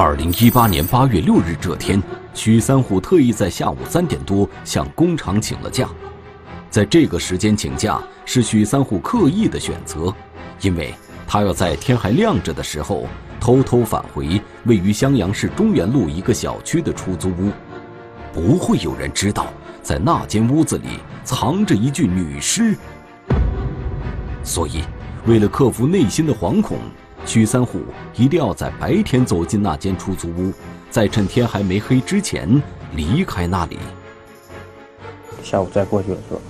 [0.00, 2.00] 二零一八年八月六日这天，
[2.32, 5.88] 许三虎特意在下午三点多向工厂请了假。
[6.70, 10.14] 在这个时间请假是许三虎刻意的选择，
[10.60, 10.94] 因为
[11.26, 13.08] 他要在天还亮着的时候
[13.40, 17.50] 偷偷返回位于襄阳市中原路一个小区的出租屋，
[18.32, 19.48] 不会有人知道
[19.82, 22.76] 在那间屋子里藏着一具女尸。
[24.44, 24.84] 所以，
[25.26, 26.78] 为了克服内心的惶恐。
[27.24, 27.80] 许三虎
[28.14, 30.52] 一定要在白天走进那间出租屋，
[30.90, 32.62] 再趁天还没黑之前
[32.94, 33.78] 离开那里。
[35.42, 36.40] 下午再过去的时候，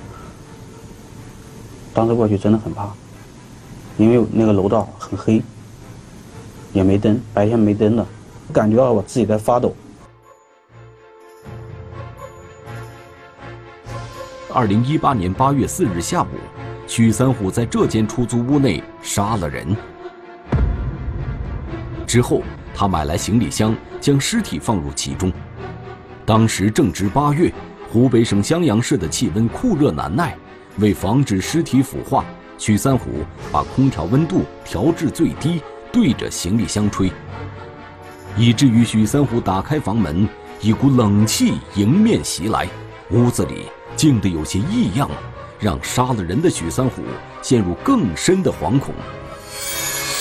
[1.92, 2.88] 当时过去真的很怕，
[3.96, 5.42] 因为那个楼道很黑，
[6.72, 8.06] 也没灯，白天没灯的，
[8.52, 9.74] 感觉到我自己在发抖。
[14.54, 16.38] 二零一八年八月四日下午，
[16.86, 19.76] 许三虎在这间出租屋内杀了人。
[22.08, 22.42] 之后，
[22.74, 25.30] 他买来行李箱，将尸体放入其中。
[26.24, 27.52] 当时正值八月，
[27.92, 30.34] 湖北省襄阳市的气温酷热难耐，
[30.78, 32.24] 为防止尸体腐化，
[32.56, 35.60] 许三虎把空调温度调至最低，
[35.92, 37.12] 对着行李箱吹，
[38.38, 40.26] 以至于许三虎打开房门，
[40.62, 42.66] 一股冷气迎面袭来，
[43.10, 45.10] 屋子里静得有些异样，
[45.60, 47.02] 让杀了人的许三虎
[47.42, 48.94] 陷入更深的惶恐。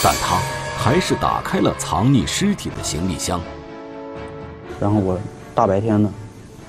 [0.03, 0.56] 但他。
[0.87, 3.41] 还是打开了藏匿尸体的行李箱。
[4.79, 5.19] 然后我
[5.53, 6.09] 大白天的，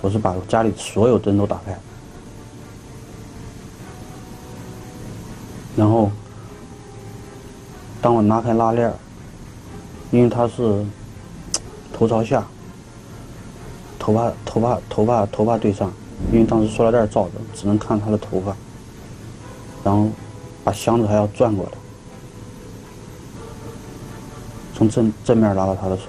[0.00, 1.78] 我是把家里所有灯都打开。
[5.76, 6.10] 然后，
[8.02, 8.92] 当我拉开拉链
[10.10, 10.84] 因为他是
[11.92, 12.44] 头朝下，
[14.00, 15.92] 头发头发头发头发对上，
[16.32, 18.56] 因为当时塑料袋罩着，只能看他的头发。
[19.84, 20.08] 然后
[20.64, 21.72] 把箱子还要转过来。
[24.78, 26.04] 从正正面拉到他的手。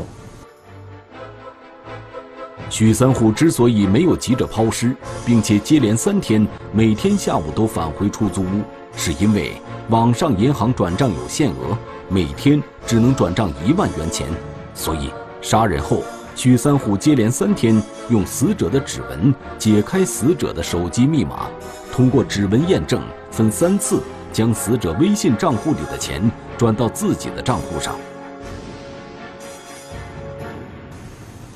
[2.69, 4.95] 许三虎之所以没有急着抛尸，
[5.25, 8.61] 并且接连三天每天下午都返回出租屋，
[8.95, 9.53] 是因为
[9.89, 11.75] 网上银行转账有限额，
[12.09, 14.27] 每天只能转账一万元钱。
[14.75, 15.09] 所以
[15.41, 16.03] 杀人后，
[16.35, 21.47] 许三虎接连三天用死者的指纹解开死者的手机密码，
[21.91, 23.01] 通过指纹验证，
[23.31, 23.99] 分三次
[24.31, 26.21] 将死者微信账户里的钱
[26.55, 27.95] 转到自己的账户上。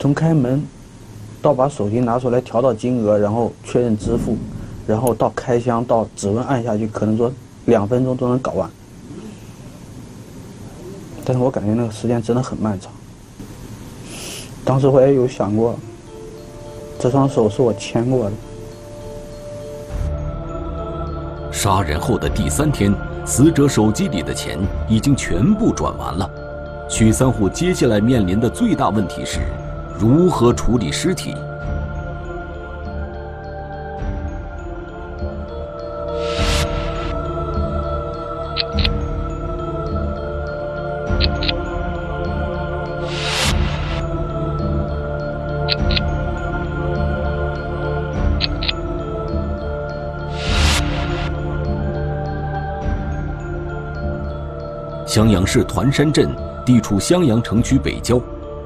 [0.04, 0.62] 从开门
[1.42, 4.36] 到把手机拿出来调到金额，然后确认支付，
[4.86, 7.32] 然后到开箱到指纹按下去，可能说
[7.68, 8.70] 两分钟都能搞完。
[11.24, 12.92] 但是我感觉那个时间真的很漫长。
[14.66, 15.80] 当时我也有想过，
[17.00, 18.32] 这双手是我牵过的。
[21.50, 22.94] 杀人后的第三天，
[23.26, 24.60] 死者手机里的钱
[24.90, 26.30] 已经全部转完了。
[26.90, 29.40] 许三虎接下来面临的最大问题是。
[29.98, 31.34] 如何处理尸体？
[55.06, 58.20] 襄阳市团山镇地处襄阳城区北郊。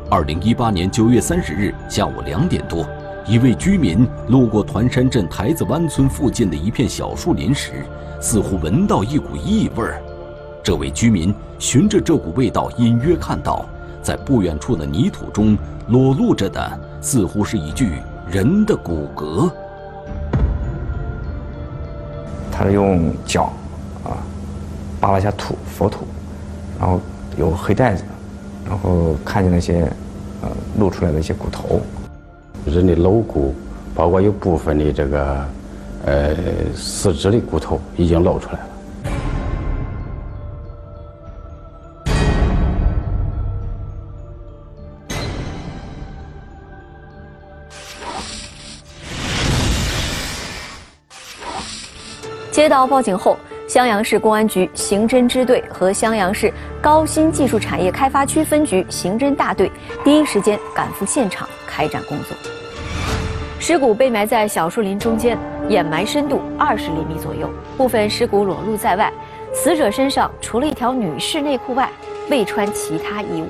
[0.10, 2.88] 二零一八年九月三十日下午两点多，
[3.26, 7.86] 一位居民路过团山镇台子湾村附近的一片小树林时，
[8.22, 10.02] 似乎闻到一股异味儿。
[10.64, 13.66] 这位居民循着这股味道，隐约看到，
[14.02, 15.58] 在不远处的泥土中
[15.90, 17.92] 裸露着的，似乎是一具
[18.32, 19.52] 人的骨骼。
[22.50, 23.52] 他是用脚
[24.06, 24.16] 啊
[25.02, 26.08] 扒了一下土佛土，
[26.80, 27.02] 然后
[27.38, 28.06] 有黑袋子。
[28.70, 29.90] 然后看见那些，
[30.42, 31.80] 呃，露出来的一些骨头，
[32.66, 33.56] 人的颅骨，
[33.96, 35.48] 包括有部分的这个，
[36.06, 36.36] 呃，
[36.76, 38.68] 四肢的骨头已经露出来了。
[52.52, 53.38] 接到报警后。
[53.68, 56.54] 襄阳市公安局刑侦支队和襄阳市
[56.88, 59.70] 高新技术产业开发区分局刑侦大队
[60.06, 62.28] 第一时间赶赴现场开展工作。
[63.60, 65.38] 尸骨被埋在小树林中间，
[65.68, 69.12] 掩埋深度二十厘米左右，部分尸骨裸露在外。
[69.54, 71.90] 死者身上除了一条女士内裤外，
[72.30, 73.50] 未穿其他衣物。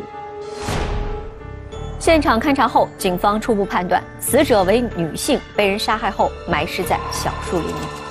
[2.00, 8.06] 现场勘查后，警方初步判断死者为女性，被人杀害后埋尸在小树林里。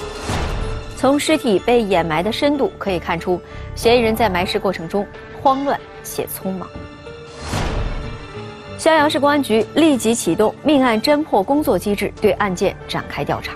[0.96, 3.38] 从尸体被掩埋的深度可以看出，
[3.74, 5.06] 嫌疑人在埋尸过程中
[5.42, 6.66] 慌乱且匆忙。
[8.78, 13.54] 襄阳市公安局立即启动命案侦破工作机制，对案件展开调查。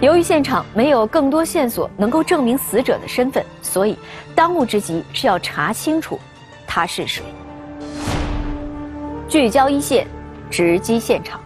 [0.00, 3.98] 由于现场没有更多线索能够证明死者的身份，所以
[4.34, 6.18] 当务之急是要查清楚
[6.66, 7.24] 他是谁。
[9.28, 10.06] 聚焦一线，
[10.50, 11.40] 直击现场。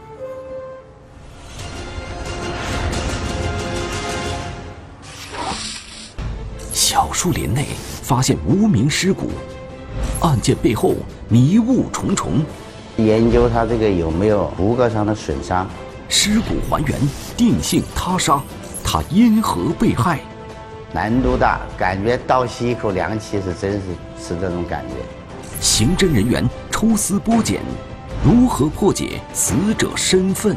[7.20, 7.66] 树林内
[8.00, 9.32] 发现无名尸骨，
[10.20, 10.94] 案件背后
[11.28, 12.34] 迷雾重重。
[12.96, 15.68] 研究他这个有没有骨骼上的损伤。
[16.08, 16.96] 尸骨还原，
[17.36, 18.40] 定性他杀，
[18.84, 20.20] 他因何被害？
[20.94, 23.80] 难度大，感觉倒吸一口凉气，是真是
[24.22, 24.94] 是这种感觉。
[25.60, 27.60] 刑侦人员抽丝剥茧，
[28.24, 30.56] 如何破解死者身份？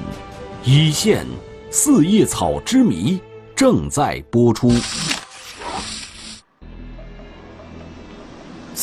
[0.63, 1.25] 一线
[1.71, 3.19] 四叶草之谜
[3.55, 4.71] 正在播出。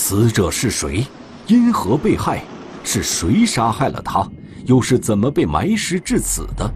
[0.08, 1.04] 死者是谁？
[1.48, 2.42] 因何被害？
[2.82, 4.26] 是谁杀害了他？
[4.64, 6.66] 又是怎么被埋尸致死的？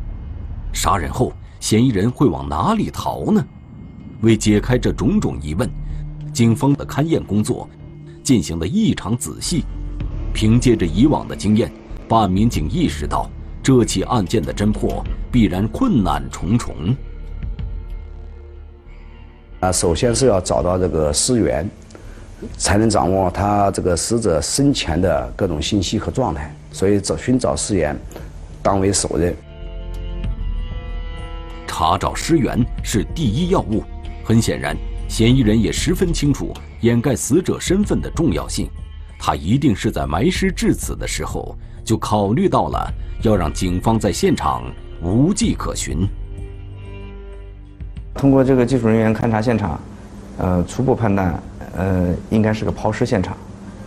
[0.74, 3.42] 杀人后，嫌疑人会往哪里逃呢？
[4.20, 5.66] 为解开这种种疑问，
[6.30, 7.66] 警方的勘验工作
[8.22, 9.64] 进行的异常仔细。
[10.34, 11.72] 凭借着以往的经验，
[12.06, 13.30] 办案民警意识到
[13.62, 16.74] 这起案件的侦破必然困难重重。
[19.60, 21.66] 啊，首先是要找到这个尸源，
[22.56, 26.54] 才能掌握他这个死者生前的各种信息和状态。
[26.70, 27.96] 所以找寻找尸源，
[28.62, 29.34] 当为首任。
[31.66, 33.82] 查找尸源是第一要务。
[34.24, 34.76] 很显然，
[35.08, 38.68] 嫌疑人也十分清楚掩盖死者身份的重要性。
[39.18, 42.92] 他一定是在埋尸至此的时候就考虑到了
[43.22, 44.64] 要让警方在现场
[45.02, 46.08] 无迹可寻。
[48.14, 49.80] 通过这个技术人员勘察现场，
[50.38, 51.40] 呃，初步判断，
[51.76, 53.36] 呃，应该是个抛尸现场，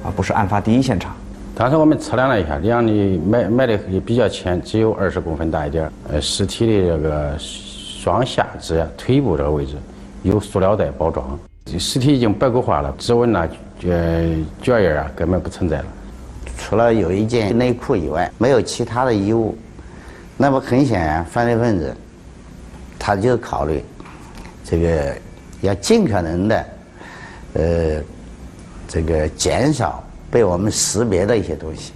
[0.03, 1.15] 啊，不是案发第一现场。
[1.55, 5.89] 当时我们测量了一下，两里埋埋的也比较浅，只有二十公分大一点。
[6.09, 9.75] 呃，尸体的这个双下肢、腿部这个位置
[10.23, 11.39] 有塑料袋包装，
[11.79, 13.47] 尸体已经白骨化了，指纹呐、
[13.85, 15.85] 呃脚印啊根本不存在了。
[16.57, 19.57] 除了有一件内裤以外，没有其他的衣物。
[20.37, 21.95] 那么很显然，犯罪分子
[22.99, 23.81] 他就考虑
[24.63, 25.15] 这个
[25.61, 26.65] 要尽可能的
[27.55, 28.01] 呃
[28.87, 30.01] 这个减少。
[30.31, 31.93] 被我们识别的一些东西。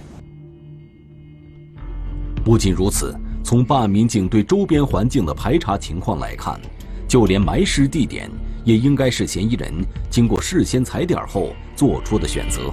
[2.42, 3.14] 不仅如此，
[3.44, 6.58] 从办案民警对周边环境的排查情况来看，
[7.06, 8.30] 就连埋尸地点
[8.64, 9.70] 也应该是嫌疑人
[10.08, 12.72] 经过事先踩点后做出的选择。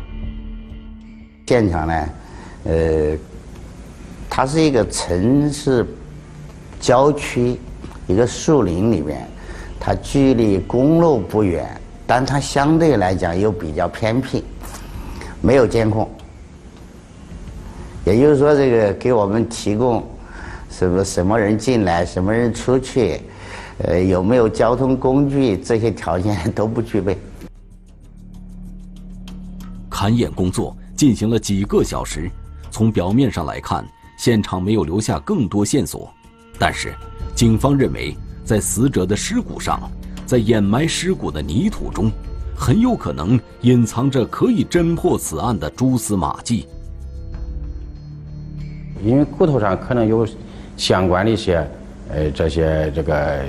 [1.48, 2.10] 现场呢，
[2.64, 3.18] 呃，
[4.30, 5.86] 它是一个城市
[6.80, 7.58] 郊区，
[8.08, 9.28] 一个树林里面，
[9.78, 14.44] 它距离公路不远，但它相对来讲又比较偏僻。
[15.40, 16.10] 没有监控，
[18.04, 20.04] 也就是说，这个给我们提供
[20.72, 23.22] 什么什么人进来，什么人出去，
[23.84, 27.16] 呃，有没有交通工具，这些条件 都不具备。
[29.92, 32.30] 勘验工作进行了几个小时，
[32.72, 33.86] 从表面上来看，
[34.18, 36.12] 现场没有留下更多线索，
[36.58, 36.94] 但是，
[37.36, 39.90] 警方认为，在死者的尸骨上，
[40.28, 42.12] 在掩埋尸骨的泥土中。
[42.60, 46.68] 很有可能隐藏着可以侦破此案的蛛丝马迹，
[49.06, 50.28] 因为骨头上可能有
[50.76, 51.68] 相关的一些，
[52.10, 53.46] 呃，这些这个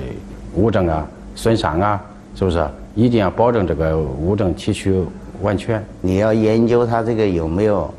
[0.53, 1.99] 物证啊、损伤啊，
[2.35, 2.63] 是不是？
[2.93, 5.03] 一定要保证这个物证提取
[5.41, 5.83] 完全。
[6.01, 7.91] 你要研究它这个有没有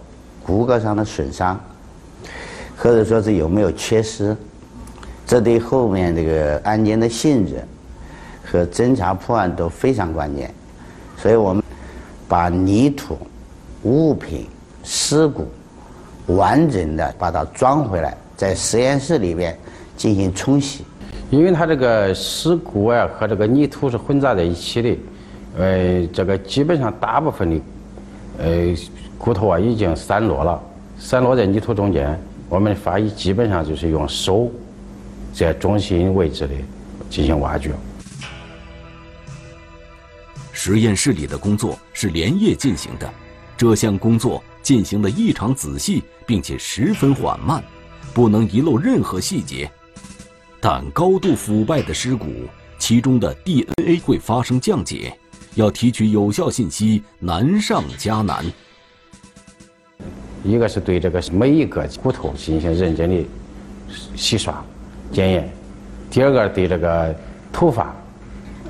[0.45, 1.59] 骨骼上的损伤，
[2.77, 4.37] 或者说是有没有缺失，
[5.27, 7.65] 这对后面这个案件的性质
[8.51, 10.53] 和侦查破案都非常关键。
[11.17, 11.63] 所以我们
[12.27, 13.19] 把泥土、
[13.83, 14.47] 物品、
[14.83, 15.47] 尸骨
[16.27, 19.57] 完整的把它装回来，在实验室里边
[19.97, 20.85] 进行冲洗。
[21.31, 24.99] 因为它这个尸骨啊和这个泥土是混杂在一起的，
[25.59, 27.61] 呃，这个基本上大部分的
[28.39, 28.75] 呃
[29.17, 30.61] 骨头啊已经散落了，
[30.99, 32.19] 散落在泥土中间。
[32.49, 34.51] 我们法医基本上就是用手
[35.33, 36.55] 在中心位置的
[37.09, 37.71] 进行挖掘。
[40.63, 43.11] 实验室里的工作是连夜进行的，
[43.57, 47.65] 这项工作进行的异常仔细，并且十分缓慢，
[48.13, 49.71] 不能遗漏任何细节。
[50.61, 52.47] 但高度腐败的尸骨，
[52.79, 55.17] 其中的 DNA 会发生降解，
[55.55, 58.45] 要提取有效信息难上加难。
[60.45, 63.27] 一个是对这个每一个骨头进行认真的
[64.15, 64.63] 洗刷
[65.11, 65.51] 检验，
[66.11, 67.17] 第二个对这个
[67.51, 67.97] 头发。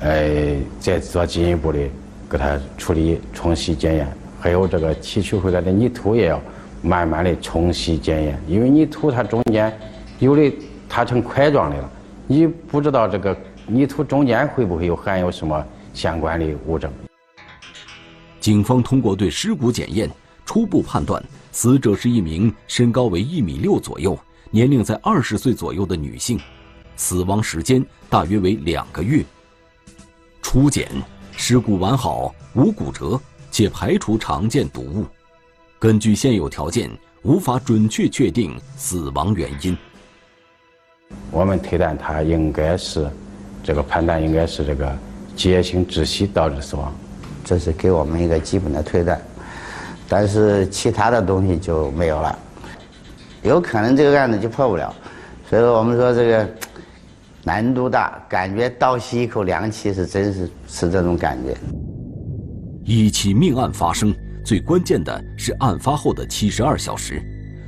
[0.01, 1.79] 呃，再做进一步的
[2.27, 4.07] 给它处理、冲洗、检验，
[4.39, 6.41] 还有这个提取回来的泥土也要
[6.81, 9.71] 慢慢的冲洗检验，因为泥土它中间
[10.17, 10.51] 有的
[10.89, 11.89] 它成块状的了，
[12.25, 16.91] 你不知道这个泥土中间会不会有含有什么相关的物证。
[18.39, 20.09] 警方通过对尸骨检验，
[20.47, 24.17] 初步判断死者是一名身高为一米六左右、
[24.49, 26.39] 年龄在二十岁左右的女性，
[26.95, 29.23] 死亡时间大约为两个月。
[30.41, 30.89] 初检，
[31.37, 33.19] 尸骨完好，无骨折，
[33.51, 35.05] 且排除常见毒物。
[35.79, 36.89] 根据现有条件，
[37.23, 39.77] 无法准确确定死亡原因。
[41.29, 43.09] 我们推断他应该是，
[43.63, 44.97] 这个判断应该是这个
[45.35, 46.93] 结性窒息导致死亡，
[47.43, 49.21] 这是给我们一个基本的推断。
[50.09, 52.37] 但是其他的东西就没有了，
[53.43, 54.93] 有可能这个案子就破不了。
[55.49, 56.49] 所以说我们说这个
[57.43, 61.55] 难度大，感觉倒吸一口凉气是真是是这种感觉。
[62.83, 64.13] 一起命案发生。
[64.43, 67.21] 最关键的是案发后的七十二小时，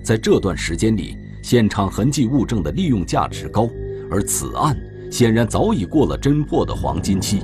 [0.03, 3.69] 在这段时间里，现场痕迹物证的利用价值高，
[4.09, 4.75] 而此案
[5.11, 7.43] 显然早已过了侦破的黄金期。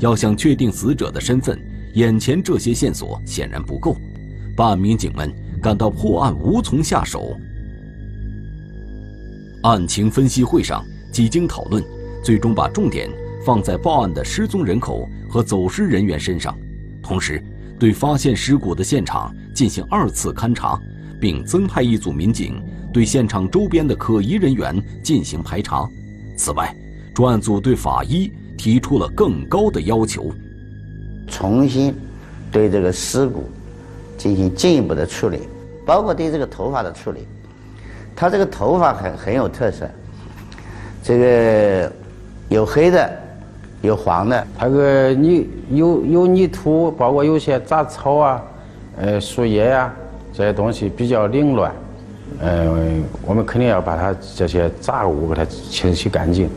[0.00, 1.56] 要想确定死者的身份，
[1.94, 3.96] 眼前这些线索显然不够，
[4.56, 7.36] 办案民警们感到破案无从下手。
[9.62, 11.82] 案情分析会上，几经讨论，
[12.22, 13.08] 最终把重点
[13.44, 16.56] 放在报案的失踪人口和走失人员身上，
[17.02, 17.42] 同时。
[17.78, 20.76] 对发现尸骨的现场进行二次勘查，
[21.20, 22.60] 并增派一组民警
[22.92, 25.88] 对现场周边的可疑人员进行排查。
[26.36, 26.74] 此外，
[27.14, 30.32] 专案组对法医提出了更高的要求，
[31.28, 31.94] 重新
[32.50, 33.48] 对这个尸骨
[34.16, 35.42] 进行进一步的处理，
[35.86, 37.28] 包括对这个头发的处理。
[38.16, 39.88] 他这个头发很很有特色，
[41.08, 41.90] 这个
[42.50, 43.10] 有黑的。
[43.80, 48.42] 有黄的，它个泥有有泥土，包括有些杂草啊，
[49.00, 49.94] 呃树叶呀
[50.32, 51.72] 这些东西比较凌乱，
[52.40, 56.50] 嗯，我们肯定要把它这些杂物给它清洗干净。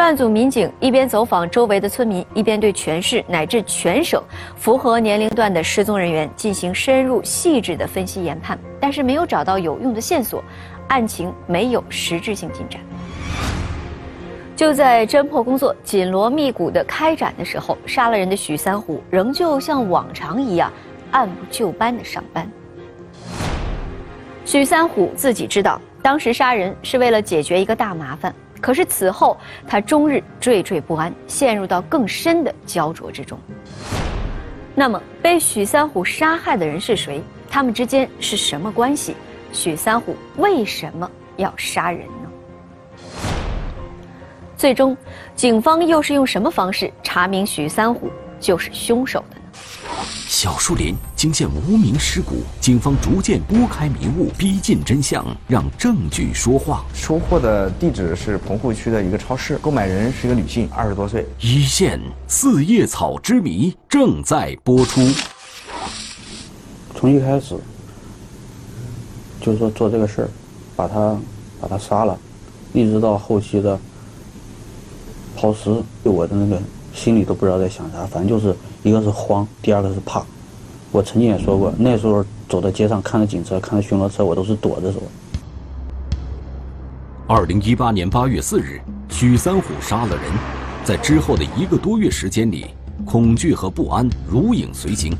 [0.00, 4.18] 专案组民警一边走访周围的村民，一边对全市乃至全省
[4.56, 10.42] 符合年龄段的失踪人员进行深入细致的分析研判，但是没有找到有用的线索，
[10.88, 12.80] 案情没有实质性进展。
[14.56, 20.72] 就在侦破工作紧锣密鼓的开展的时候，杀了人的许三虎仍旧像往常一样
[21.10, 22.50] 按部就班的上班。
[24.46, 28.34] 许三虎自己知道，当时杀人是为了解决一个大麻烦。
[28.60, 29.36] 可是此后，
[29.66, 33.38] 他终日惴惴不安，陷入到更深的焦灼之中。
[34.74, 37.22] 那么，被许三虎杀害的人是谁？
[37.50, 39.16] 他们之间是什么关系？
[39.52, 42.30] 许三虎为什么要杀人呢？
[44.56, 44.96] 最终，
[45.34, 49.42] 警方又是用什么方式查明许三虎就是凶手的呢？
[50.04, 56.82] 小树林惊现无名尸骨，警方逐渐拨开迷雾，逼近真相，让证据说话。
[56.94, 61.26] 收货的地址是棚户区的一个超市，购买人是一个女性，二十多岁。
[61.38, 65.06] 一线四叶草之谜正在播出。
[66.94, 67.54] 从一开始，
[69.42, 70.28] 就是说做这个事儿，
[70.74, 71.14] 把他
[71.60, 72.18] 把他杀了，
[72.72, 73.78] 一直到后期的
[75.36, 75.70] 抛尸，
[76.02, 76.58] 我的那个
[76.94, 78.56] 心里都不知道在想啥，反正就是。
[78.82, 80.24] 一个是慌，第二个是怕。
[80.92, 85.00] 我曾经也说过，那时候走在街上，看到警车，看到巡逻车，我都是躲着走。
[87.28, 90.24] 二零一八年八月四日，许三虎杀了人，
[90.84, 92.66] 在之后的一个多月时间里，
[93.04, 95.16] 恐惧和不安如影随形。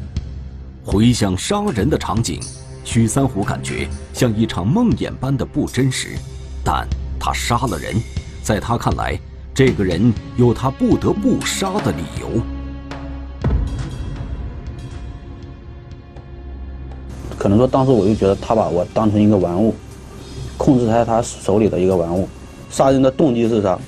[0.84, 2.40] 回想杀人的场景，
[2.82, 6.16] 许三虎感觉像一场梦魇般的不真实，
[6.64, 6.84] 但
[7.16, 7.94] 他杀了人，
[8.42, 9.16] 在他看来，
[9.54, 12.42] 这个人有他不得不杀的理由。
[17.40, 19.74] 可能说，当时我就觉得他把我当成一个玩物，
[20.58, 22.28] 控制在他手里的一个玩物。
[22.68, 23.78] 杀人的动机是啥？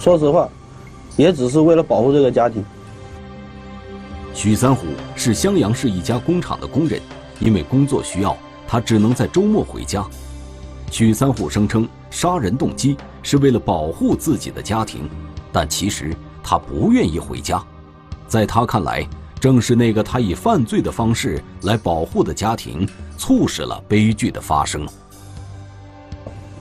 [0.00, 0.48] 说实话，
[1.18, 2.64] 也只是为了保护这个家庭。
[4.32, 6.98] 许三虎是襄阳市一家工厂的工人，
[7.40, 8.34] 因为工作需要，
[8.66, 10.02] 他只能在周末回家。
[10.90, 15.06] 许三虎声称杀人动机是为了保护自己的家庭，
[15.52, 17.62] 但其实他不愿意回家，
[18.26, 19.06] 在他看来。
[19.40, 22.88] 正是那个他以犯罪的方式来保护的家庭，
[23.18, 24.86] 促使了悲剧的发生。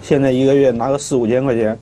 [0.02, 1.78] 现在一个月拿个四五千块钱，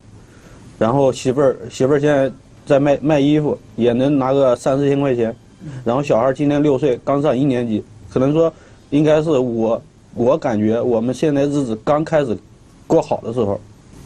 [0.78, 2.32] 然后媳妇儿媳妇儿现在
[2.66, 5.36] 在卖卖衣服，也能拿个三四千块钱。
[5.84, 8.54] 然后小孩今年六岁，刚上一年级，可能说
[8.90, 9.82] 应该是我
[10.14, 12.38] 我感觉我们现在日子刚开始
[12.86, 13.60] 过好的时候，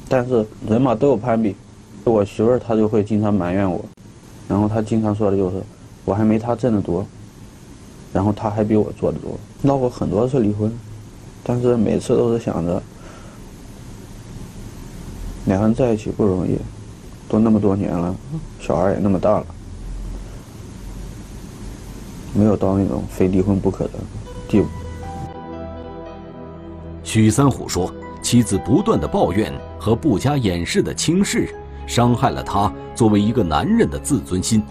[0.08, 1.56] 但是人嘛都有攀比，
[2.06, 3.84] 我媳妇儿她就会经常埋怨我，
[4.48, 5.58] 然后她经常说的就是
[6.08, 7.06] 我还没他挣得多，
[8.14, 10.72] 然后他还比我做的多，闹过很多次离婚，
[11.44, 12.82] 但是每次都是想着
[15.48, 16.58] 两个人在一起不容易，
[17.28, 18.16] 都那么多年了，
[18.62, 19.46] 小孩也那么大了，
[22.34, 24.00] 没有到那种非离婚不可的
[24.48, 24.68] 地步。
[27.04, 27.94] 许三虎说。
[28.20, 34.62] 妻子不断的抱怨和不加掩饰的轻视，伤害了他作为一个男人的自尊心，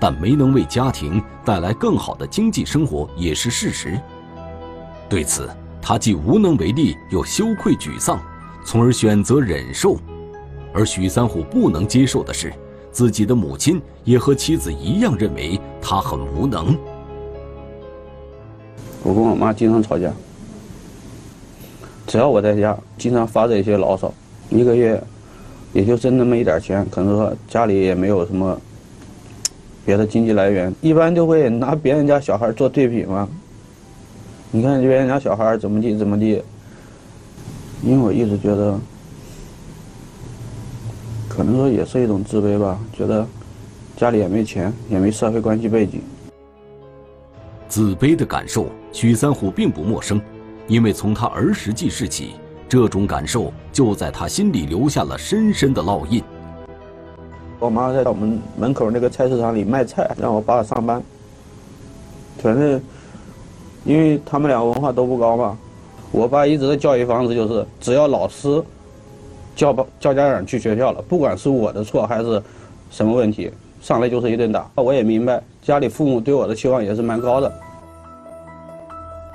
[0.00, 4.00] 但没能为家庭带来更好的经济生活也是事实。
[5.08, 5.48] 对此，
[5.82, 8.18] 他既无能为力，又羞愧沮丧，
[8.64, 9.98] 从而选择忍受。
[10.72, 12.52] 而许三虎不能接受的是，
[12.90, 16.76] 自己的母亲也和妻子一样认为他很无能。
[19.02, 20.12] 我跟我妈经常吵架。
[22.06, 24.12] 只要我在家，经常发着一些牢骚，
[24.48, 25.00] 一个月
[25.72, 28.60] 也就挣那么一点钱，可能说家里也没有什么
[29.90, 33.28] 别的经济来源，一般就会拿别人家小孩做对比嘛。
[34.52, 36.40] 你看别人家小孩怎么地怎么地，
[37.82, 38.78] 因为我一直觉得，
[41.28, 43.26] 可能说也是一种自卑吧，觉得
[43.96, 46.00] 家里也没钱，也没社会关系背景，
[47.66, 50.20] 自卑的感受，许三虎并不陌生。
[50.68, 52.34] 因为从他儿时记事起，
[52.68, 56.22] 这种感受就在他心里留下了深深的烙印。
[57.60, 61.00] 我妈在我们门口那个菜市场里卖菜，让我爸上班。
[62.38, 62.80] 反正，
[63.84, 65.58] 因为他们俩文化都不高嘛，
[66.10, 68.62] 我爸一直的教育方式就是，只要老师
[69.54, 72.42] 叫叫家长去学校了，不管是我的错还是
[72.90, 73.52] 什么问题，
[73.82, 74.66] 上来就是一顿打。
[74.74, 77.52] 我也明白，家里父母对我的期望也是蛮高的。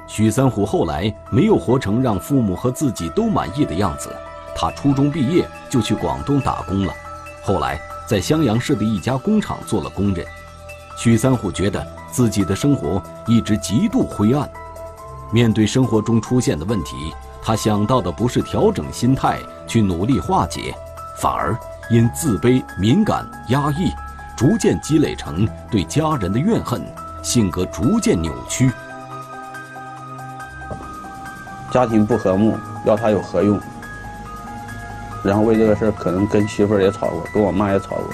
[0.07, 4.09] 许三虎后来没有活成让父母和自己都满意的样子，
[4.55, 6.93] 他初中毕业就去广东打工了，
[7.43, 10.25] 后来在襄阳市的一家工厂做了工人。
[10.97, 14.49] 许三虎觉得自己的生活一直极度灰暗，
[15.31, 20.73] 面对生活中出现的问题，他想到的不是调整心态去努力化解，
[21.17, 21.57] 反而
[21.89, 23.91] 因自卑、敏感、压抑，
[24.37, 26.81] 逐渐积累成对家人的怨恨，
[27.21, 28.71] 性格逐渐扭曲。
[31.71, 33.59] 家庭不和睦，要他有何用？
[35.25, 38.09] 然后为这个事儿，可能跟媳妇儿也吵过，跟我妈也吵过，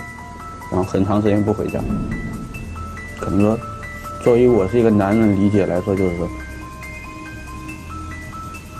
[0.71, 1.77] 然后很长时间不回家。
[3.19, 3.59] 可能说，
[4.23, 6.29] 作为我是一个男人理解来说，就是说，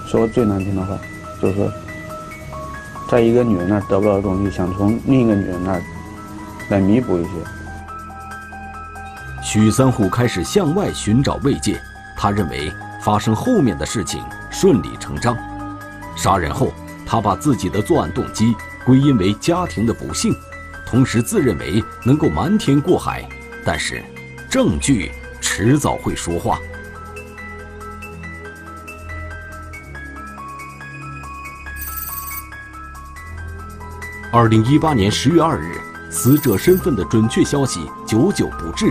[0.08, 0.98] 说最难听的话，
[1.42, 1.70] 就是说，
[3.10, 5.82] 在一个女人那儿得不到的东西，想从另一个女人那儿
[6.70, 7.30] 来弥补一些。
[9.44, 11.78] 许三虎开始向外寻找慰藉，
[12.16, 12.72] 他认为
[13.04, 14.24] 发生后面的事情。
[14.54, 15.36] 顺理成章，
[16.16, 16.74] 杀人后，
[17.12, 20.34] 他把自己的作案动机归因为家庭的不幸，
[20.88, 23.28] 同时自认为能够瞒天过海。
[23.66, 24.02] 但是，
[24.50, 26.58] 证据迟早会说话。
[34.32, 38.90] 二零一八年十月二日，死者身份的准确消息久久不至，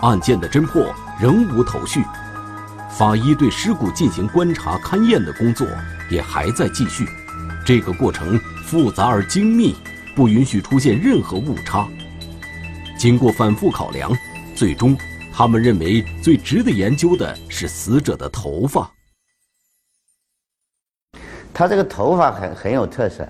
[0.00, 2.02] 案件的侦破仍无头绪。
[2.88, 5.66] 法医对尸骨进行观察勘验的工作
[6.08, 7.06] 也还在继续，
[7.64, 9.76] 这个过程复杂而精密，
[10.16, 11.86] 不允许出现任何误差。
[12.98, 14.10] 经过反复考量，
[14.54, 14.96] 最终
[15.32, 18.90] 他们认为最值得研究的是死者的头发。
[21.54, 23.28] 他这个头发很很有特色，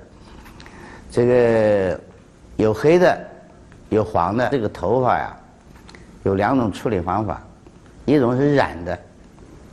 [1.10, 2.00] 这个
[2.56, 3.28] 有黑的，
[3.90, 4.48] 有黄的。
[4.48, 5.36] 这个头发呀，
[6.22, 7.42] 有两种处理方法，
[8.06, 8.98] 一种是染的。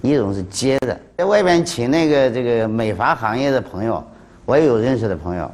[0.02, 4.02] 一种是接的，在外边请那个这个美发行业的朋友，
[4.50, 5.52] 我也有认识的朋友。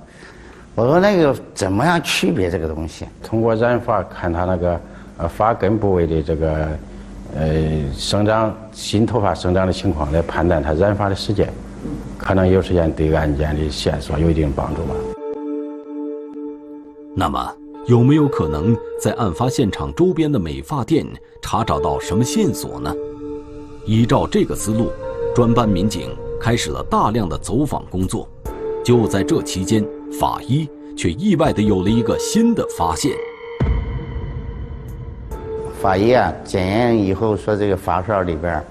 [0.73, 3.05] 我说那个怎么样区别这个东西？
[3.21, 4.79] 通过染发看他那个
[5.17, 6.69] 呃发根部位的这个
[7.36, 11.51] 呃生长新头发生长的情况来判断他染发的时间，
[12.17, 14.95] 可能有时间对案件的线索有一定帮助吧。
[17.13, 17.53] 那么
[17.88, 21.05] 有没有可能在案发现场周边的美发店
[21.41, 22.95] 查找到什么线索呢？
[23.86, 24.89] 依照这个思路，
[25.36, 28.25] 专班民警开始了大量的走访工作。
[28.86, 29.84] 就在这期间，
[30.19, 33.12] 法医却意外的有了一个新的发现。
[35.82, 38.63] 法医啊，检验以后说，这个发梢里边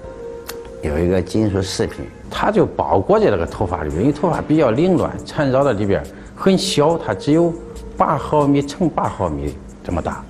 [0.81, 6.01] 有一个金属饰品，它就包裹在这个头发里边，因为头发比较凌乱，缠绕在里边，
[6.33, 7.53] 很小，它只有
[7.97, 10.23] 八毫米乘八毫米这么大，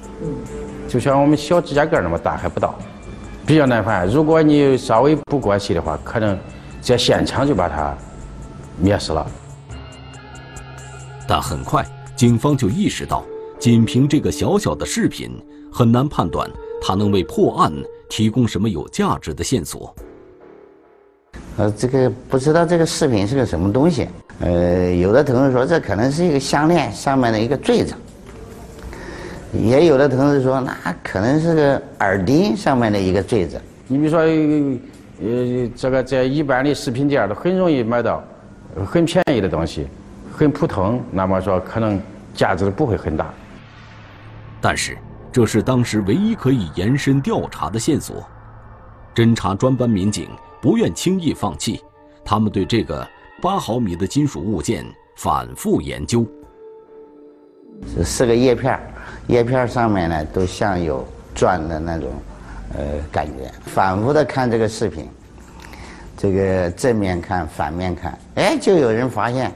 [0.87, 2.73] 就像我们小指甲盖那么大还不到。
[3.45, 6.35] 比较难犯，如果你稍微不过细的话，可能
[6.81, 7.95] 在现场就把它
[8.81, 9.23] 灭死了。
[11.27, 11.85] 但很快，
[12.15, 13.23] 警方就意识到，
[13.59, 15.31] 仅凭这个小小的饰品，
[15.71, 16.49] 很难判断
[16.81, 17.71] 它能为破案
[18.09, 19.93] 提供什么有价值的线索。
[21.57, 24.07] 呃，这个不知道这个饰品是个什么东西。
[24.39, 27.93] 呃，有的同事说这可能是一个项链上面的一个坠子，
[29.53, 33.59] 也有的同事说那可能是个耳钉上面的一个坠子。
[33.87, 38.23] 你比如说，呃，这个在一般的饰品店都很容易买到
[38.85, 39.87] 很便宜的东西，
[40.35, 41.97] 很普通，那么说可能
[42.33, 43.33] 价值不会很大。
[44.59, 44.97] 但是，
[45.31, 48.21] 这是当时唯一可以延伸调查的线索。
[49.15, 50.27] 侦查专班民警
[50.61, 51.81] 不愿轻易放弃，
[52.25, 53.07] 他们对这个
[53.41, 56.25] 八毫米的金属物件反复研究。
[57.95, 58.77] 这四个叶片，
[59.27, 62.09] 叶片上面呢都像有转的那种，
[62.77, 63.49] 呃，感觉。
[63.67, 65.07] 反复的看这个视频，
[66.17, 69.49] 这个正面看，反面看，哎，就有人发现，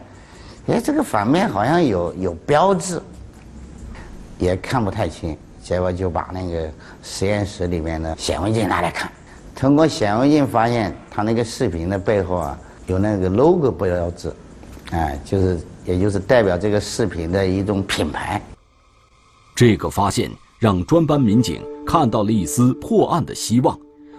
[0.72, 3.02] 哎，这个反面好像有有标志，
[4.38, 9.12] 也看不太清，结果就把那个实验室里面的显微镜拿来看。
[9.56, 14.32] 通过显微镜发现，他那个视频的背后啊，有那个 logo 标志，
[14.92, 18.40] 哎，就是也就是代表这个视频的一种品牌。
[19.56, 20.30] 这个发现
[20.60, 23.76] 让专班民警看到了一丝破案的希望，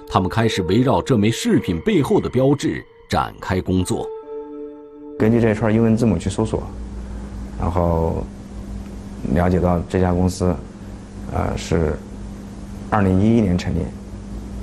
[0.09, 4.05] 他们开始围绕这枚饰品背后的标志展开工作。
[5.21, 6.63] 根据这一串英文字母去搜索，
[7.61, 8.25] 然后
[9.35, 10.55] 了解到这家公司，
[11.35, 11.93] 呃，是
[12.89, 13.81] 二零一一年成立。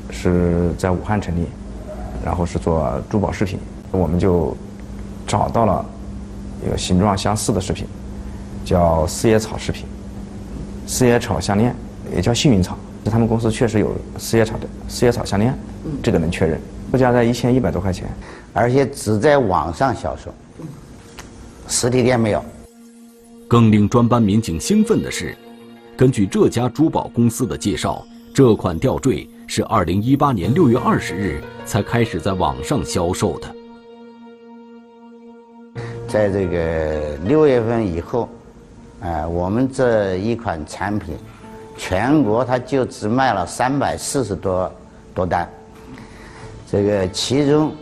[0.09, 1.45] 是在武汉成立，
[2.23, 3.59] 然后是做珠宝饰品，
[3.91, 4.55] 我们就
[5.27, 5.85] 找到了
[6.65, 7.85] 一个形状相似的饰品，
[8.63, 9.85] 叫四叶草饰品，
[10.87, 11.75] 四叶草项链
[12.15, 15.53] 也叫幸运草，他们公司确实有四叶草的四叶草项链，
[16.01, 16.57] 这个能确认，
[16.93, 18.07] 售价在一千一百多块钱，
[18.53, 20.33] 而且只在网上销售，
[21.67, 22.43] 实体店没有。
[23.47, 25.35] 更令专班民警兴奋的是，
[25.95, 29.29] 根据这家珠宝公司的介绍，这款吊坠。
[29.49, 33.47] 是二零一八年六月二十日才开始在网上销售的。
[36.05, 38.27] 在这个六月份以后，
[38.99, 41.15] 啊，我们这一款产品，
[41.77, 44.69] 全国它就只卖了三百四十多
[45.15, 45.49] 多单。
[46.69, 47.73] 这个其中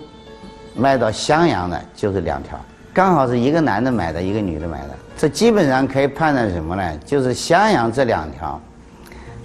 [0.75, 2.63] 卖到襄阳的就是两条，
[2.95, 4.95] 刚好是一个男的买的，一个女的买的。
[5.17, 6.97] 这基本上可以判断什么呢？
[6.99, 8.57] 就是襄阳这两条，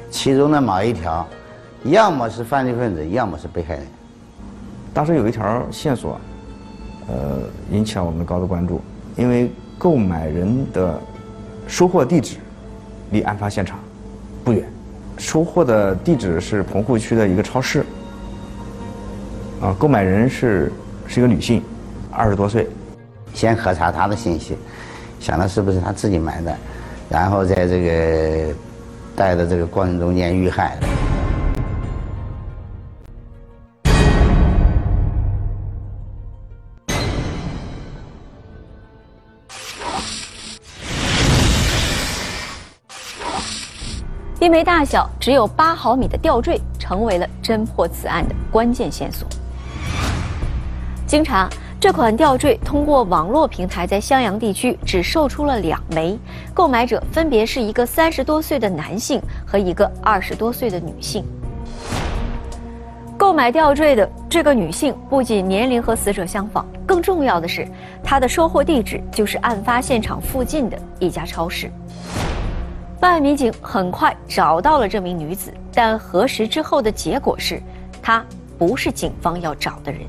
[0.09, 1.27] 其中的某一条。
[1.83, 3.85] 要么是犯罪分子，要么是被害人。
[4.95, 6.21] 当时有一条线索，
[7.09, 7.41] 呃，
[7.73, 8.81] 引起了我们高度关注，
[9.17, 11.01] 因为购买人的
[11.67, 12.37] 收货地址
[13.11, 13.81] 离案发现场
[14.45, 14.65] 不远，
[15.19, 17.85] 收货的地址是棚户区的一个超市。
[19.61, 20.71] 啊，购买人是
[21.09, 21.61] 是一个女性，
[22.13, 22.69] 二十多岁。
[23.35, 24.57] 先核查他的信息，
[25.19, 26.57] 想到是不是他自己埋的，
[27.09, 28.55] 然后在这个
[29.17, 30.77] 带的这个过程中间遇害。
[44.43, 49.29] 一枚大小只有八毫米的吊坠，成为了侦破此案的关键线索。
[51.07, 51.49] 经查，
[51.81, 56.19] 这款吊坠通过网络平台在襄阳地区只售出了两枚，
[56.53, 61.25] 购买者分别是一个三十多岁的男性和一个二十多岁的女性。
[63.17, 67.67] 购买吊坠的这个女性不仅年龄和死者相仿，更重要的是，
[68.05, 71.71] 她的收货地址就是案发现场附近的一家超市。
[73.01, 77.59] 办案民警很快找到了这名女子，但核实之后的结果是，
[78.03, 78.23] 她
[78.59, 80.03] 不是警方要找的人。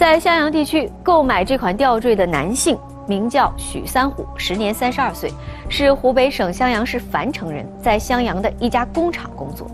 [0.00, 2.74] 在襄阳地区购买这款吊坠的男性
[3.06, 5.30] 名叫许三虎，时年三十二岁，
[5.68, 9.70] 是湖北省襄阳市樊城人，在襄阳的一家工厂工作。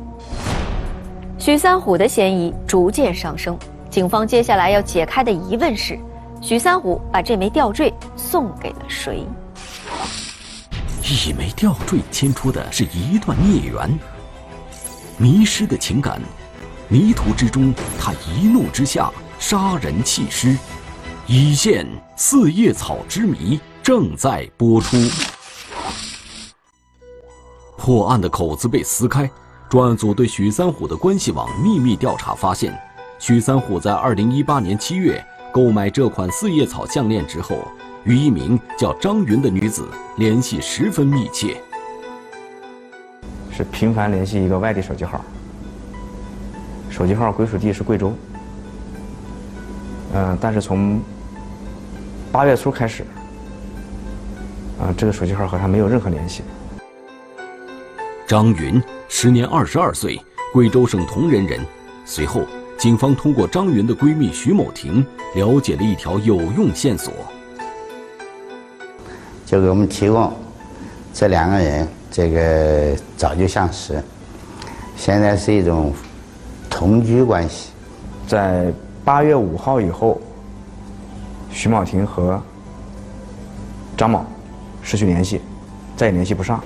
[1.39, 3.57] 许三虎的嫌疑逐渐上升，
[3.89, 5.97] 警方接下来要解开的疑问是：
[6.41, 9.25] 许三虎把这枚吊坠送给了谁？
[11.05, 13.97] 一枚吊坠牵出的是一段孽缘，
[15.19, 16.21] 迷失的情感，
[16.89, 20.57] 迷途之中，他一怒之下杀人弃尸，
[21.27, 24.97] 一线四叶草之谜正在播出。
[27.77, 29.31] 破案的口子被撕开，
[29.69, 32.77] 专案组对许三虎的关系网秘密调查发现，
[33.19, 37.59] 许三虎在二零一八年七月购买这款四叶草项链之后。
[38.05, 41.61] 与一名叫张云的女子联系十分密切，
[43.51, 45.21] 是频繁联系一个外地手机号，
[46.89, 48.13] 手机号归属地是贵州。
[50.17, 50.99] 嗯，但是从
[52.33, 53.05] 八月初开始，
[54.81, 56.43] 啊，这个手机号和他没有任何联系。
[58.27, 60.19] 张云时年二十二岁，
[60.55, 61.61] 贵州省铜仁人。
[62.07, 62.43] 随后，
[62.79, 67.13] 警方通过张云的闺蜜徐某婷了解了一条有用线索，
[69.45, 70.33] 就给我们提供
[71.13, 74.03] 这两个人这个早就相识，
[74.97, 75.93] 现在是一种
[76.71, 77.73] 同居关系。
[78.27, 78.73] 在
[79.07, 80.21] 八月五号以后，
[81.49, 82.43] 徐某婷和
[83.97, 84.25] 张某
[84.83, 85.41] 失去联系，
[85.97, 86.61] 再也联系不上，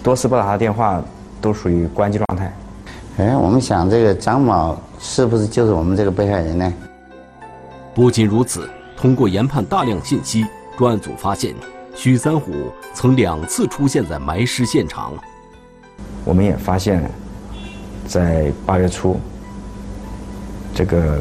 [0.00, 1.02] 多次拨打他的电话
[1.40, 2.56] 都属于关机状态。
[3.16, 6.72] 哎，我们想这个张某是不是就是我们这个被害人呢？
[7.92, 10.46] 不仅如此，通过研判大量信息，
[10.78, 11.56] 专案组发现
[11.96, 12.52] 许三虎
[12.92, 15.12] 曾两次出现在埋尸现场。
[16.24, 17.10] 我们也发现，
[18.06, 19.18] 在八月初，
[20.72, 21.18] 这个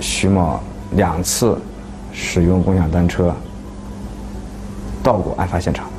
[0.00, 0.58] 徐某
[0.92, 1.58] 两次
[2.12, 3.34] 使用共享单车
[5.02, 5.90] 到过案发现场。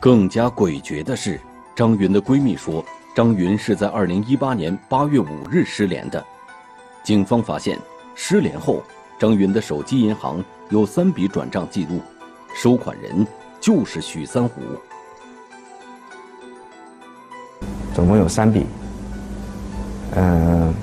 [0.00, 1.40] 更加诡谲的是，
[1.76, 6.24] 张云的闺蜜说，张云是在2018年8月5日失联的。
[7.04, 7.78] 警方发现，
[8.14, 8.82] 失联后，
[9.18, 12.00] 张云的手机银行有三笔转账记录，
[12.54, 13.26] 收款人
[13.60, 14.60] 就是许三虎。
[17.94, 18.66] 总共有三笔，
[20.16, 20.74] 嗯，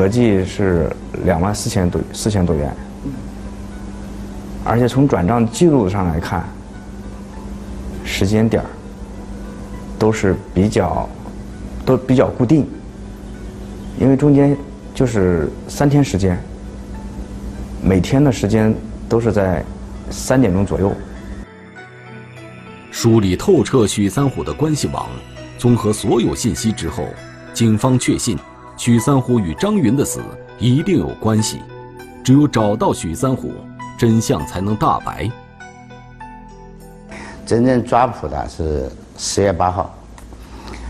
[0.00, 0.90] 合计是
[1.26, 2.74] 两万四千多四千多元，
[4.64, 6.42] 而且从转账记录上来看，
[8.02, 8.68] 时间点儿
[9.98, 11.06] 都是比较
[11.84, 12.66] 都比较固定，
[13.98, 14.56] 因为中间
[14.94, 16.42] 就是三天时间，
[17.82, 18.74] 每天的时间
[19.06, 19.62] 都是在
[20.10, 20.94] 三点钟左右。
[22.90, 25.10] 梳理透彻许三虎的关系网，
[25.58, 27.04] 综合所有信息之后，
[27.52, 28.38] 警方确信
[28.82, 30.20] 许三虎与张云的死
[30.58, 31.60] 一定有关系。
[32.24, 33.52] 只有找到许三虎，
[33.98, 35.30] 真相才能大白。
[37.44, 39.94] 真正抓捕的是十月八号，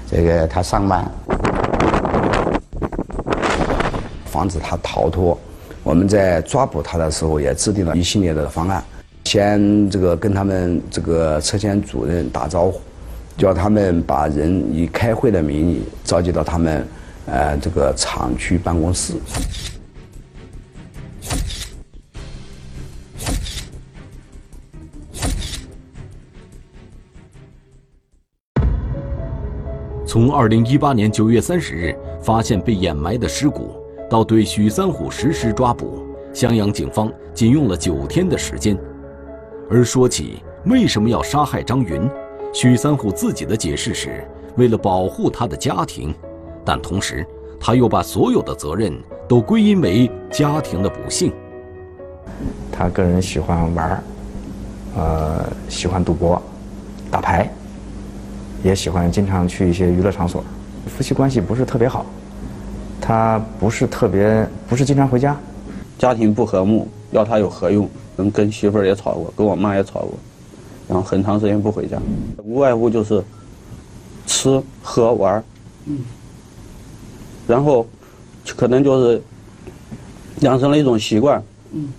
[0.09, 1.05] 这个他上班，
[4.27, 5.37] 防止他逃脱。
[5.83, 8.81] 我们在抓捕他的时候，也制定了一系列的方案。
[9.25, 12.81] 先这个跟他们这个车间主任打招呼，
[13.37, 16.87] 叫他们把人以开会的名义召集到他们
[17.31, 19.15] 呃这个厂区办公室。
[30.05, 33.77] 从二零一八年九月三十日发现被掩埋的尸骨，
[34.11, 38.77] 到对许三虎实施抓捕，襄阳警方仅用了九天的时间。
[39.71, 42.11] 而说起为什么要杀害张云，
[42.53, 46.13] 许三虎自己的解释是为了保护他的家庭，
[46.65, 47.27] 但同时
[47.59, 48.93] 他又把所有的责任
[49.29, 51.33] 都归因为家庭的不幸。
[52.73, 54.03] 他个人喜欢玩儿，
[54.97, 56.41] 呃，喜欢赌博、
[57.11, 57.51] 打牌，
[58.63, 60.43] 也喜欢经常去一些娱乐场所。
[60.87, 62.07] 夫妻关系不是特别好，
[63.01, 65.37] 他不是特别不是经常回家，
[65.99, 67.89] 家庭不和睦，要他有何用？
[68.17, 70.13] 跟跟媳妇儿也吵过，跟我妈也吵过，
[70.87, 71.99] 然后很长时间不回家，
[72.45, 73.23] 无外乎就是
[74.27, 75.45] 吃喝玩儿，
[77.51, 77.85] 然后
[78.57, 79.21] 可能就是
[80.43, 81.43] 养成了一种习惯，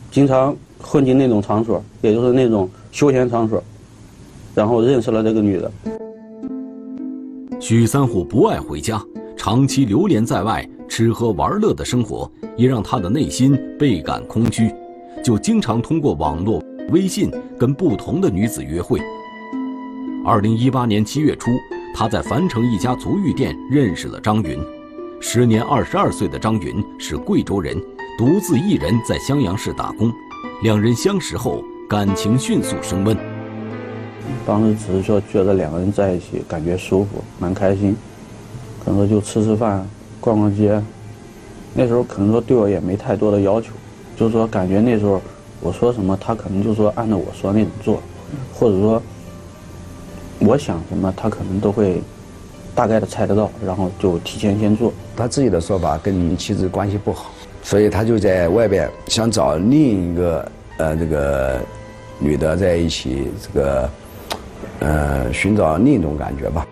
[0.10, 3.62] 经常混进那种场所，也就是那种休闲场所，
[4.56, 5.70] 然后认识了这个女的。
[7.60, 9.04] 许三虎不爱回家，
[9.36, 14.74] 长期流连在外，吃喝玩乐的生活也让他的内心倍感空虚。
[15.22, 19.02] 就经常通过网络微信跟不同的女子约会。
[20.26, 21.52] 二零一八年七月初，
[21.94, 24.58] 他在樊城一家足浴店认识了张云。
[25.24, 27.80] 时年二十二岁的张云是贵州人，
[28.18, 30.12] 独自一人在襄阳市打工。
[30.64, 33.16] 两人相识后，感情迅速升温。
[34.48, 37.96] 当时只是说觉得两个人在一起感觉舒服，蛮开心，
[38.84, 39.88] 可能就吃吃饭、
[40.20, 40.82] 逛逛街。
[41.76, 43.70] 那时候可能说对我也没太多的要求。
[44.18, 45.22] 就是说，感觉那时候
[45.62, 48.02] 我说什么，他可能就说按照我说那种做，
[48.52, 49.00] 或者说
[50.40, 52.02] 我想什么，他可能都会
[52.74, 54.94] 大概的猜得到，然后就提前先做。
[55.16, 57.32] 他自己的说法跟妻子关系不好，
[57.62, 61.60] 所以他就在外边想找另一个呃这个
[62.20, 63.90] 女的在一起，这个
[64.80, 66.66] 呃寻找另一种感觉吧。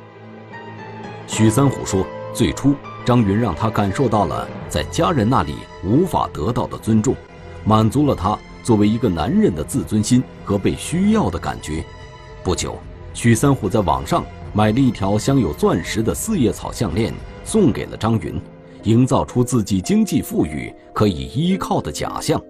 [1.28, 2.74] 许三虎说，最初
[3.06, 7.16] 张云让他感受到了在家人那里无法得到的尊重。
[7.66, 11.84] 满足了他作为一个男人的自尊心和被需要的感觉。
[12.42, 12.78] 不久，
[13.14, 18.40] 许三虎在网上买了一条镶有钻石的四叶草项链，送给了张云，
[18.84, 22.42] 营造出自己经济富裕可以依靠的假象。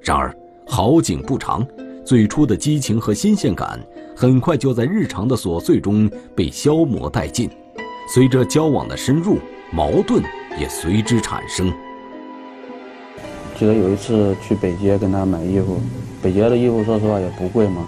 [0.00, 0.34] 然而，
[0.66, 1.66] 好景不长，
[2.04, 3.80] 最初的激情和新鲜感，
[4.16, 7.48] 很快就在日常的琐碎中被消磨殆尽。
[8.12, 9.38] 随着交往的深入，
[9.72, 10.22] 矛盾
[10.58, 11.72] 也随之产生。
[13.58, 15.80] 记得有一次去北街跟他买衣服，
[16.22, 17.84] 北街的衣服说实话也不贵嘛，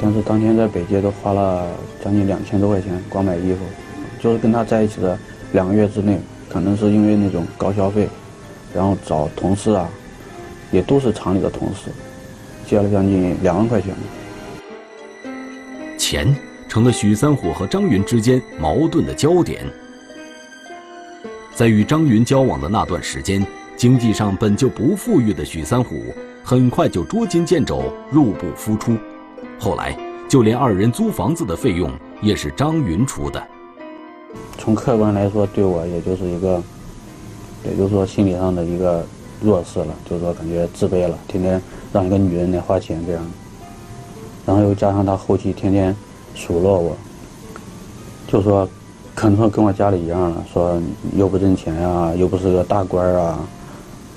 [0.00, 1.66] 但是当天在北街都花了
[2.02, 3.58] 将近两千多块钱光买衣服，
[4.20, 5.18] 就是跟他在一起的
[5.52, 8.08] 两个月之内，可能是因为那种高消费，
[8.74, 9.88] 然后找同事啊，
[10.70, 11.90] 也都是厂里的同事，
[12.66, 13.94] 借了将近两万块钱。
[15.98, 16.34] 钱
[16.68, 19.64] 成了许三虎和张云之间矛盾的焦点。
[21.54, 26.02] 在与张云交往的那段时间，经济上本就不富裕的许三虎，
[26.42, 28.96] 很快就捉襟见肘，入不敷出。
[29.58, 29.94] 后来，
[30.30, 31.90] 就连二人租房子的费用
[32.22, 33.42] 也是张云出的。
[34.56, 36.62] 从客观来说，对我也就是一个，
[37.64, 39.04] 也就是说心理上的一个
[39.42, 41.60] 弱势了，就是说感觉自卑了，天天
[41.92, 43.26] 让一个女人来花钱这样。
[44.46, 45.94] 然后又加上他后期天天
[46.36, 46.96] 数落我，
[48.28, 48.68] 就说
[49.16, 50.80] 可能跟我家里一样了，说
[51.16, 53.40] 又不挣钱呀，又不是个大官啊，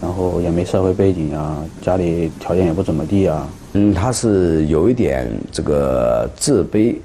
[0.03, 3.47] 然后也没社会背景啊，家里条件也不怎么地啊。
[3.71, 6.97] 嗯，他是有一点这个自卑，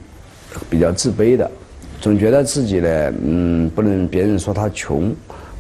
[0.69, 1.49] 比较自卑的，
[2.01, 5.15] 总觉得自己呢，嗯，不能别人说他穷，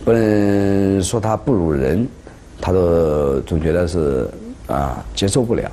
[0.04, 2.08] 不能说他不如人，
[2.60, 4.28] 他都总觉得是
[4.66, 5.70] 啊接受不了。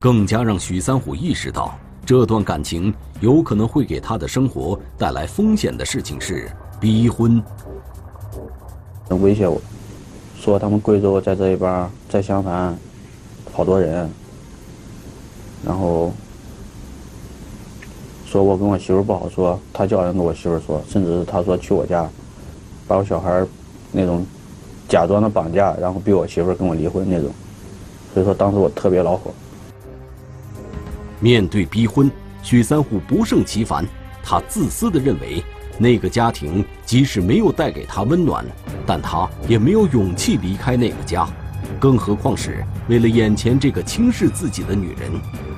[0.00, 7.42] 更加让许三虎意识到，这段感情有可能会给他的生活带来风险的事情是逼婚。
[9.20, 9.60] 威胁我，
[10.44, 12.76] 说他们贵州在这一边在襄樊，
[13.50, 14.10] 好多人，
[15.64, 16.12] 然后
[18.26, 22.06] 说我跟我媳妇不好说，他叫人跟我媳妇说，甚至是他说去我家，
[22.86, 23.42] 把我小孩
[23.90, 24.22] 那种
[24.86, 27.30] 假装的绑架，然后逼我媳妇跟我离婚那种，
[28.12, 29.32] 所以说当时我特别恼火。
[31.20, 32.10] 面对逼婚，
[32.42, 33.82] 许三虎不胜其烦。
[34.22, 35.42] 他自私地认为，
[35.78, 38.44] 那个家庭即使没有带给他温暖，
[38.86, 41.28] 但他也没有勇气离开那个家，
[41.80, 45.10] 更何况是为了眼前这个轻视自己的女人。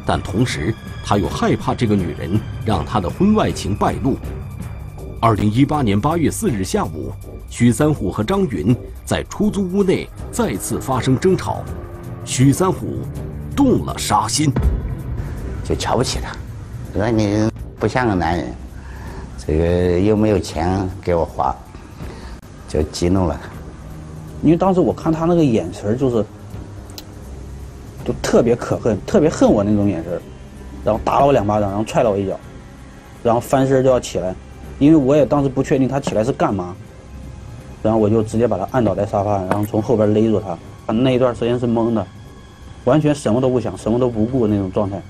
[0.07, 0.72] 但同时，
[1.05, 4.16] 他又害怕这个女人让他的婚外情败露。
[5.20, 7.12] 二零一八年八月四日下午，
[7.50, 11.64] 许三虎和张云在出租屋内再次发生争吵，
[12.24, 13.00] 许三虎
[13.57, 14.52] 动了杀心。
[15.64, 16.37] 就瞧不起他，
[16.94, 17.50] 说你
[17.81, 18.55] 不像个男人，
[19.46, 21.54] 这个又没有钱给我花，
[22.66, 23.40] 就激怒了。
[24.42, 26.24] 因为当时我看他那个眼神就是，
[28.04, 30.20] 就特别可恨，特别恨我那种眼神
[30.85, 32.37] 然后打了我两巴掌，然后踹了我一脚，
[33.22, 34.35] 然后翻身就要起来，
[34.80, 36.74] 因为我也当时不确定他起来是干嘛，
[37.82, 42.04] 然后我就直接把他按倒在沙发上，然后从后边勒住他，那一段时间是懵的，
[42.85, 45.00] 完全什么都不想，什么都不顾那种状态。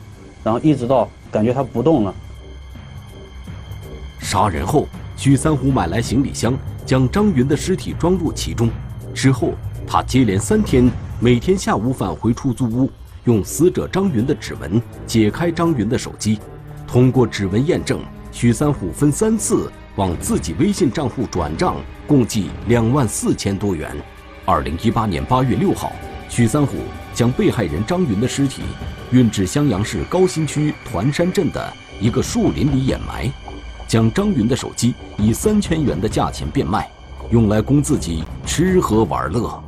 [0.44, 2.14] 然后一直到感觉他不动了。
[4.26, 6.52] 杀人后，许三虎买来行李箱，
[6.84, 8.68] 将张云的尸体装入其中。
[9.14, 9.52] 之后，
[9.86, 12.90] 他接连三天，每天下午返回出租屋，
[13.22, 16.40] 用死者张云的指纹解开张云的手机。
[16.88, 18.00] 通过指纹验证，
[18.32, 23.96] 许三虎分三次往自己微信账户转账，共计两万四千多元。
[24.44, 25.92] 二零一八年八月六号，
[26.28, 26.78] 许三虎
[27.14, 28.62] 将被害人张云的尸体。
[29.12, 33.30] 运至襄阳市高新区团山镇的一个树林里掩埋，
[33.86, 36.90] 将张云的手机以三千元的价钱变卖，
[37.30, 39.62] 用来供自己吃喝玩乐。